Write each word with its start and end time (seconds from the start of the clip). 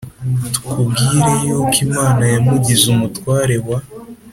tukubwire 0.51 1.31
yuko 1.43 1.75
Imana 1.87 2.23
yamugize 2.33 2.83
umutware 2.93 3.55
wa 3.67 3.79